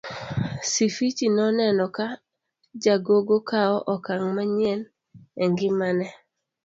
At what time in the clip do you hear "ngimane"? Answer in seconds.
5.51-6.07